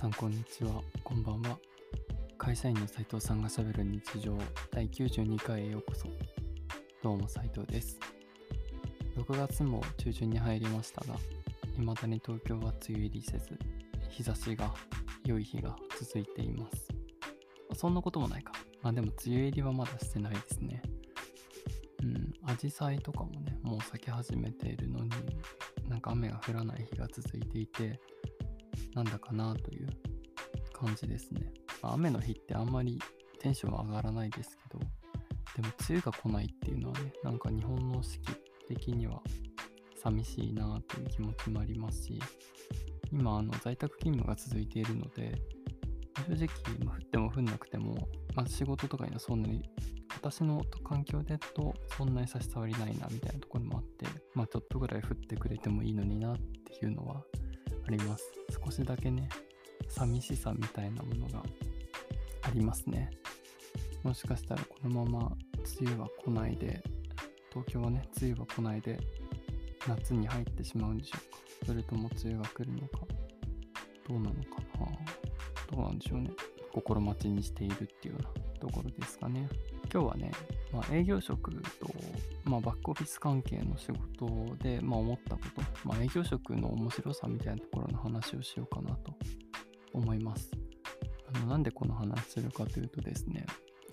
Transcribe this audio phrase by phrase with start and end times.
[0.00, 0.80] さんこんにちは。
[1.04, 1.58] こんばんは。
[2.38, 4.34] 会社員の斉藤さんがしゃべる日常
[4.70, 6.06] 第92回へようこそ。
[7.02, 8.00] どうも斉藤です。
[9.18, 11.16] 6月も中旬に入りましたが
[11.76, 13.58] 未だに東京は梅雨入りせず
[14.08, 14.72] 日差しが
[15.26, 16.88] 良い日が続いています。
[17.74, 18.54] そんなこともないか。
[18.80, 20.80] まあでも梅雨入りはまだしてないですね。
[22.02, 25.10] うんアジサイとかもねもう咲き始めているのに
[25.90, 28.00] なんか雨が降らない日が続いていて
[28.94, 29.88] なんだかなという
[30.72, 31.52] 感じですね。
[31.82, 32.98] ま、雨の日ってあんまり
[33.38, 34.78] テンションは上がらないですけど、
[35.56, 38.32] でも梅雨が来ないっていうのはね、なんか日本の四季
[38.68, 39.20] 的には
[40.02, 42.18] 寂しいなという気持ちもありますし、
[43.12, 45.34] 今、あの在宅勤務が続いているので、
[46.28, 49.62] 正直、まあ、降っても降んなくても、まあ、仕事とかにはそんなに、
[50.14, 57.22] 私の環境でとそんなに差し障りないなみたいなところもあって、まあ、ちょっとぐらい降ってくれてもいいのになっていうのは
[57.86, 58.30] あります。
[58.64, 59.28] 少しだけね、
[59.88, 61.42] 寂しさみたいなものが
[62.42, 63.10] ありますね。
[64.02, 65.36] もしかしたらこのまま
[65.80, 66.82] 梅雨は来ないで、
[67.50, 68.98] 東京はね、梅雨は来ないで
[69.86, 71.38] 夏に入ってしまうんでしょうか。
[71.66, 73.00] それとも梅雨が来るのか。
[74.08, 74.86] どうなのかな。
[75.70, 76.30] どうなんでしょうね。
[76.72, 79.48] 心待ちにしているっていうようなところですかね。
[79.92, 80.30] 今日はね、
[80.72, 81.60] まあ、営業職と、
[82.44, 89.12] まあ、バックオフィス関係の仕事で、まあ、思ったこと、まあ、営業職の面白さみたいなところの話をしようかなと
[89.92, 90.50] 思います。
[91.34, 93.46] あのなんでこの話するかというとですね、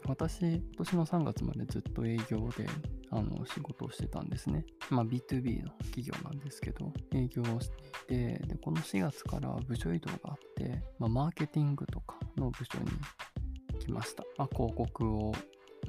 [0.05, 2.67] 私、今年の3月までずっと営業で
[3.09, 4.65] あの仕事をしてたんですね。
[4.89, 7.69] まあ、B2B の企業なんですけど、営業をし
[8.07, 14.23] ていて、でこの4月から部署移動があって、まあ、マーケティングとかの部署に来ました。
[14.37, 15.33] まあ、広告を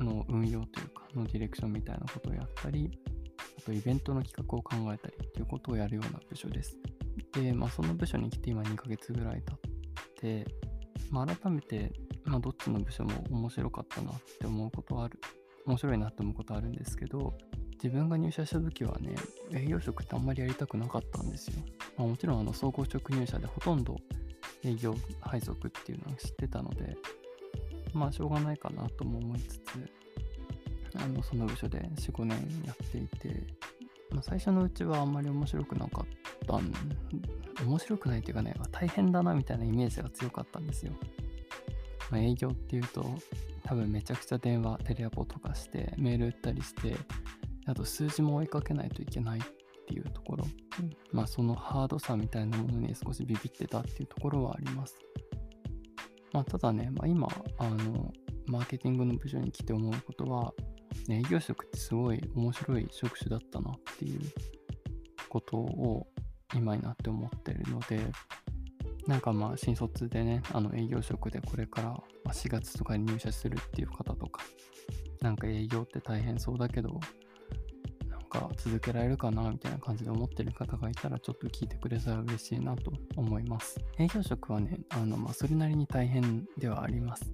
[0.03, 2.91] の運用というか、のディレクションみたいなことをやったり、
[3.59, 6.77] あとイベントの企画を考えたりっていうことをやるような部署です。
[7.33, 10.47] で、まあ、その部署に来て今2ヶ月ぐらい経って、
[11.11, 11.93] まあ、改めて、
[12.25, 15.21] まあ、どっちの部署も面白かったなって思うことはある、
[15.67, 17.35] 面白いなって思うことあるんですけど、
[17.83, 19.15] 自分が入社した時はね、
[19.53, 21.63] 営業職ってあんまりやりたくなかったんですよ。
[21.97, 23.97] まあ、もちろんあの総合職入社でほとんど
[24.65, 26.97] 営業配属っていうのは知ってたので、
[27.99, 29.63] まあしょうがないかなとも思いつつ、
[30.97, 33.29] あのその部署で4、5年やっていて、
[34.11, 36.07] まあ、最初のうちはあんまり面白くなかっ
[36.47, 36.61] た、
[37.65, 40.93] 面白くないっていうかね、大変だなみたいなイメージが強かったんですよ。
[42.11, 43.05] まあ、営業っていうと、
[43.65, 46.97] 多分めちゃくちゃ電話、テレアポとかして、メール打ったりして、
[47.67, 49.43] あと数字も追いかけないといけないっ
[49.87, 50.47] ていうところ、
[51.13, 54.97] まあそのハードさみたいなものに少しビビってたっていうところはあります。
[56.33, 57.29] まあ、ただね、まあ、今、
[57.59, 58.13] あの、
[58.47, 60.53] マーケティングの部署に来て思うことは、
[61.09, 64.21] 営業職ってすごい面白い職種だったなっていう
[65.29, 66.07] ことを
[66.55, 68.01] 今になって思ってるので、
[69.07, 71.97] なんかまあ新卒でね、あの営業職でこれから
[72.33, 74.43] 4月とかに入社するっていう方とか、
[75.21, 77.01] なんか営業って大変そうだけど、
[78.29, 83.81] か続けられるかなみたいな感じで思ってる方がいたらちょっと聞いてくれたら嬉しいなと思います。
[83.99, 87.33] 営業職はね、あのまあ、それなりに大変ではあります。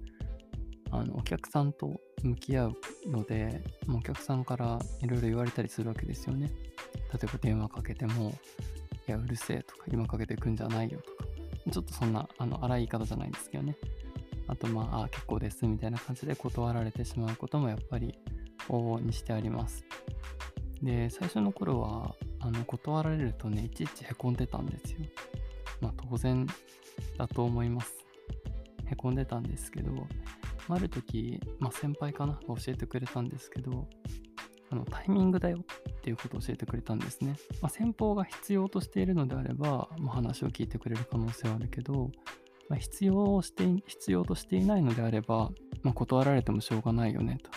[0.90, 3.62] あのお客さんと向き合うので、
[3.92, 6.50] お客さんからいろいろ言われたりするわけですよね。
[7.12, 8.32] 例えば電話かけても、
[9.08, 11.24] いや、うるせえとか、今かけてくんじゃないよとか、
[11.72, 13.76] ちょっとそんなあの荒い言い方じゃないんですけどね。
[14.46, 18.14] あと、まあ、あ結構ですみたいな感じで断られてしまうこともやっぱり
[18.68, 19.84] 往々にしてあります。
[20.82, 24.98] で、最初の頃は、あの、断られるとね、いちいちへこんでたんですよ。
[25.80, 26.46] まあ、当然
[27.18, 27.92] だと思います。
[28.86, 30.06] へこんでたんですけど、
[30.68, 33.88] ある時、まあ、先輩かなが教えてくれたんですけど、
[34.70, 37.36] あの、タイミングだよっていうことを教えてくれたんですね。
[37.60, 42.10] まあ、先方が必要としているのであれば、まあ、話を聞いてくれる可能性はあるけど、
[42.68, 45.50] まあ、必要をして必要としていないのであれば、
[45.82, 47.50] まあ、断られてもしょうがないよねと。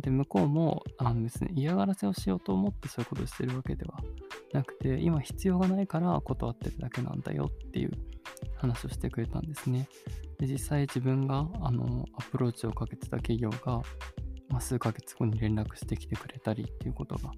[0.00, 4.00] で、向こうも、あのですね、嫌がらせをしようと思ってそういうことをしてるわけでは
[4.52, 7.92] なくて、今必要がないから断ってるだけなんだよっていう
[8.56, 9.88] 話をしてくれたんですね。
[10.38, 13.82] で、実際自分が、あの、アプローチをかけてた企業が、
[14.48, 17.30] まあ、数ヶ月後に連絡してきてくれたりっていうことが、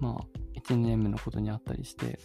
[0.00, 2.18] まあ、1、年目のことにあったりして、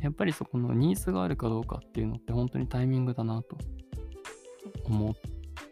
[0.00, 3.56] やっぱりそこのニーズがあるかどうかっていうのって本当にタイミングだなと
[4.84, 5.14] 思っ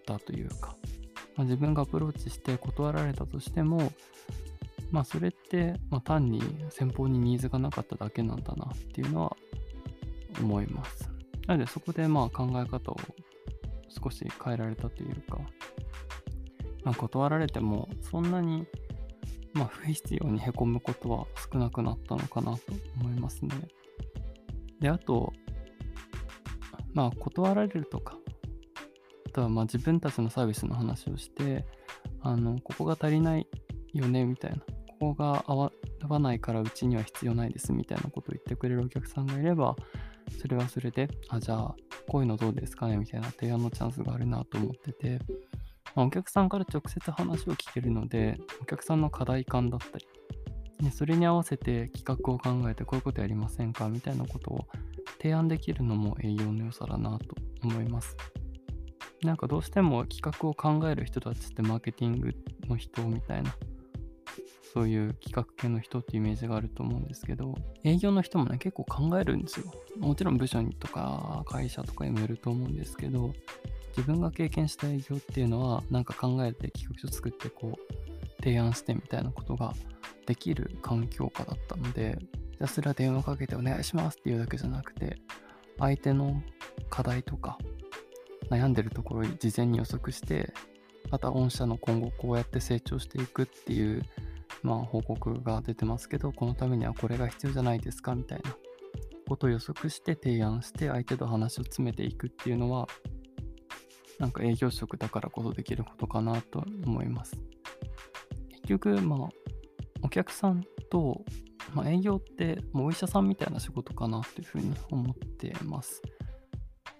[0.07, 0.77] たというか、
[1.37, 3.93] まあ、自分がアプローチして断られたとしても、
[4.91, 6.41] まあ、それって、ま、単に
[6.71, 9.37] 先方にニーズがなかっただけなんだなっていうのは
[10.41, 11.11] 思います。
[11.47, 12.97] なのでそこでまあ考え方を
[13.89, 15.39] 少し変えられたというか、
[16.85, 18.67] まあ、断られてもそんなに
[19.55, 22.61] ま不必要にへこむことは少なくなったのかなと
[23.01, 23.55] 思いますね。
[24.81, 25.33] で、あと、
[26.93, 28.19] まあ断られるとか
[29.35, 31.67] とはまあ自分たちのサービスの話をして
[32.23, 33.47] あのここが足りない
[33.93, 34.59] よねみたいな
[34.99, 35.71] ここが合
[36.09, 39.77] わないからうちには必要ないですみたいなことを言ってくれるお客さんがいれば
[40.41, 41.75] それはそれであじゃあ
[42.09, 45.19] こういうのどうですかねみたいな提案のチャンスがあるなと思ってて、
[45.95, 50.07] まあ、お客さんから直接話を聞けるのでお客さんの課題感だったり
[50.81, 54.67] ね、それに合わせて企画を考えてこういうことやりませんかみたいなことを
[55.19, 58.17] 提案できるのも営業の良さだなと思います。
[59.25, 62.35] なんかどうしても企画を考える人たちってマーケティング
[62.69, 63.55] の人みたいな
[64.73, 67.55] そういう企画系の人ってイメージがあると思うんですけど
[67.85, 69.73] 営業の人もね結構考えるんですよ。
[69.99, 73.33] もちろん部署にとか会社とかにもよると思うんですけど
[73.97, 77.95] 自分が経験した営業っていうのはなんか考えて企画書作ってこう
[78.45, 79.73] 提案してみたいなことが
[80.27, 82.19] できる環境下だったので、
[82.53, 85.19] ひたすら電話かけてお願いしますっていうだけじゃなくて、
[85.79, 86.43] 相手の
[86.91, 87.59] 課題とか、
[88.51, 90.53] 悩んでるところを事前に予測して、
[91.11, 94.03] また御社の今後こうやって成長していくっていう、
[94.63, 98.57] まあ、報告が出てますけど、このためにはこれが必要じゃないですかみたいな
[99.29, 102.89] ことを予測して提案して相手と話を詰めていくっていうのは、
[104.19, 107.37] なんか営業職だからこそできることかなと思います。
[108.51, 109.29] 結局、まあ、
[110.03, 111.25] お客さんと、
[111.75, 116.01] まあ、営業ってもうお医者さんみたいな仕事かなというふうに思ってます。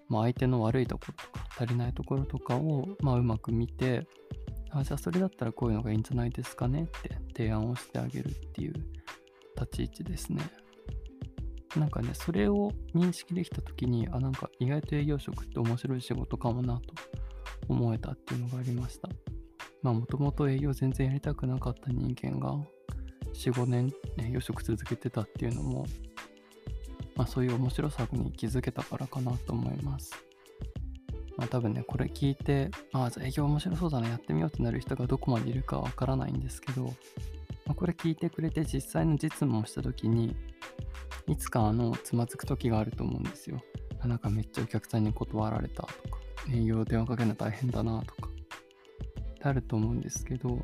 [0.07, 4.07] まあ、相手の悪いところとか足りないところとかを、まあ、うまく見て
[4.71, 8.73] あじゃあそれだったらこういうのがいいんじゃないですかねって提案をしてあげるっていう
[9.59, 10.41] 立ち位置ですね。
[11.77, 16.93] なんかね、それを認識できた時に、あ、なんか意外と営業職って面白い仕事かもなと
[17.67, 19.09] 思えたっていうのがありました。
[19.81, 22.53] まあもともと営業全然やりたくなかった人間が
[23.33, 23.87] 4、5年、
[24.17, 25.85] ね、養殖続けてたっていうのも、
[27.15, 30.11] まあ、そういう面白さに気づけたからかなと思います。
[31.37, 36.83] まあ、多分ね、これ聞いて、ああ、じゃ営業面白そうだな、やってみようってなる人がどこまでいるかわからないんですけど、
[37.65, 40.35] まあ、これ聞いてくれて実際の実務をした時に、
[41.27, 43.61] いつかあの、つまずく時があると思うんですよ。
[44.03, 46.19] なんかめっちゃお客さんに断られたとか、
[46.51, 50.63] 営業電話かけるの大変だなとか、ってあると思うんですけど、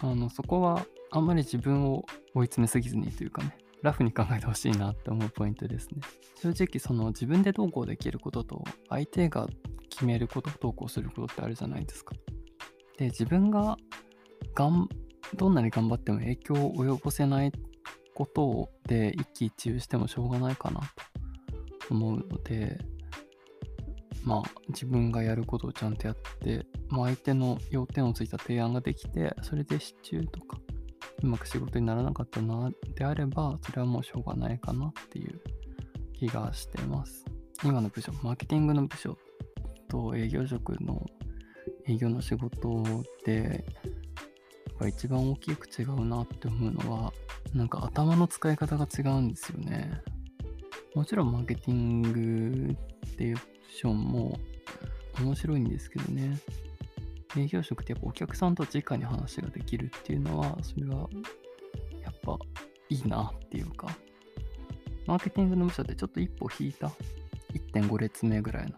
[0.00, 2.04] あの、そこはあんまり自分を
[2.34, 3.56] 追い詰めすぎずにというかね、
[3.86, 6.00] ラフに考えてほしいなって思うポイントですね。
[6.42, 9.48] 正直その自分で投稿できることと相手が
[9.88, 12.14] 決めること、投稿することってあるじゃないですか。
[12.98, 13.76] で、自分が
[14.54, 14.88] がん
[15.34, 17.52] どんなに頑張っても影響を及ぼせない
[18.14, 22.78] ことで一喜一憂してもしょうがないかなと思うので、
[24.24, 30.58] まあ自分がやることをちゃんとやって、まあ、相手の要点をついた提案ができて、それで支柱とか
[31.22, 35.40] うまく仕事にならなかったなであれば、それはもうしょうがないかなっていう
[36.12, 37.24] 気がしてます。
[37.64, 39.16] 今の部署、マーケティングの部署
[39.88, 41.06] と営業職の
[41.86, 42.82] 営業の仕事
[43.24, 43.64] で、
[44.86, 47.12] 一番大きく違うなって思うのは、
[47.54, 50.02] なんか頭の使い方が違うんですよね。
[50.94, 52.76] もちろんマーケティング
[53.06, 53.36] っていう
[53.70, 54.38] ションも
[55.20, 56.38] 面白いんですけどね。
[57.36, 61.08] 営業職ってやっぱお客さんと直に話ができるっていうのは、それは
[62.02, 62.38] やっぱ
[62.88, 63.88] いいなっていうか、
[65.06, 66.90] マーケティングの部署でちょっと一歩引いた
[67.72, 68.72] 1.5列目ぐらいの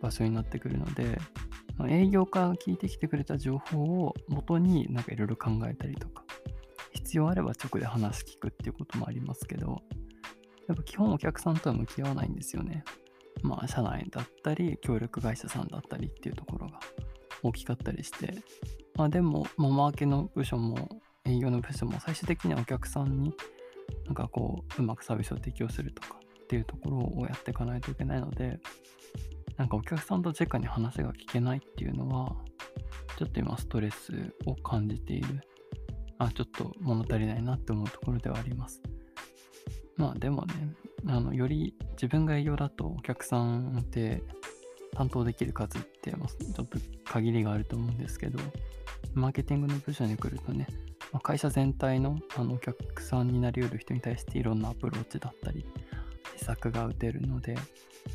[0.00, 1.18] 場所になってくるので、
[1.88, 6.24] 営業から聞いてきてくれた情報を元になんかいろいろ考えたりとか、
[6.92, 9.82] 必要あれば直で話聞くっていうこともありますけど、
[10.68, 12.84] やっぱ基本お客さんとは向き合わないんですよね。
[13.42, 16.80] まあ、社内だったり、協力会社さんだったりっていうところが。
[17.44, 18.34] 大きかったりして、
[18.96, 23.32] まあ、でも、まあ、マーケの部署も営業の部署も最終的にはお客さんに
[24.06, 28.58] なんかこううまくサービスを提供するとかっていうところをやっていかないといけないので
[29.56, 32.34] なんかお客さんと直に話が聞けないっていうのは
[33.18, 35.40] ちょっと今ストレスを感じている。
[36.18, 38.80] あちょっと物足りないなって思うところではあります。
[39.96, 40.54] まあでもね
[41.06, 44.22] あのより自分が営業だとお客さんって
[44.94, 48.38] 担当できる数ってちょっと限りがあると思うんですけど、
[49.14, 50.66] マーケティングの部署に来るとね、
[51.12, 55.64] まあ、会社全体のあのお客さんになりうる人に対していろんなアプローチだったり、
[56.36, 57.56] 施策が打てるので、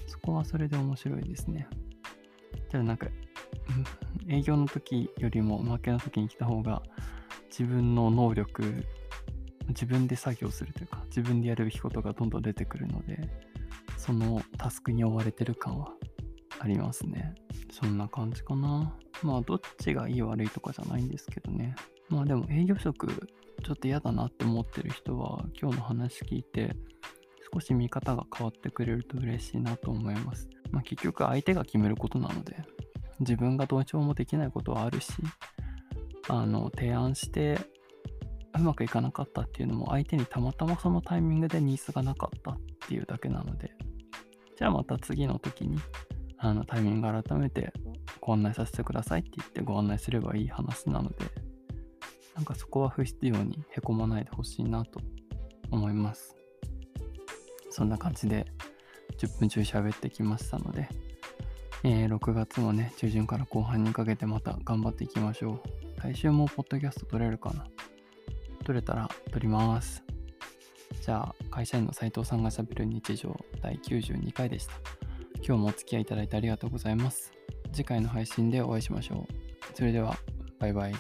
[0.08, 1.68] そこはそれで面白いですね。
[2.70, 3.08] ただなんか、
[4.28, 6.82] 営業の時よりもマーケの時に来た方が、
[7.50, 8.86] 自分の能力、
[9.70, 13.30] 自分で作業するというか、自分でやるべきことがどんどん出てくるので、
[13.98, 15.94] そのタスクに追われてる感は
[16.60, 17.36] ありますね。
[17.72, 18.94] そんな感じかな。
[19.24, 21.76] まあ、どっちがいい悪いとかじゃないんですけどね。
[22.10, 23.08] まあでも営業職
[23.64, 26.76] ちょっと嫌だなって思ってる人は今日の話聞いて
[27.54, 30.50] 少し見方が変わってくれると嬉しいなと思います。
[30.72, 32.58] まあ、結局相手が決めることなので、
[33.20, 35.12] 自分がどうしようもできないことはあるし、
[36.28, 37.60] あの、提案して
[38.56, 43.72] うまくいかなかったっていうのも相手にたまたまそのタイミングでニーズがなかったっていうだけなので、
[44.58, 45.78] じゃあまた次の時に、
[46.40, 47.74] あの、タイミング改めて
[48.22, 51.16] ご案内させてくださいって言ってご案内すればいい話なので、
[52.36, 55.02] なんかそこは不必要にへこまないでほしいなと
[55.72, 56.36] 思います。
[57.70, 58.46] そんな感じで
[59.18, 60.90] 10分中喋ってきましたので、
[61.84, 65.62] えー、6月もね、中旬から後半にかけてまた頑張っていきましょ
[65.98, 66.02] う。
[66.02, 67.68] 来週もポッドキャスト撮れるかな？
[68.64, 70.04] 撮れたら撮ります。
[71.02, 74.99] じゃあ、会社員の斉藤さんがしゃべる日常第92回でした。
[75.46, 77.32] 今日もお付き合いいただいてありがとうございます。
[77.72, 79.34] 次回の配信でお会いしましょう。
[79.74, 80.18] それでは、
[80.60, 80.94] バイバイ。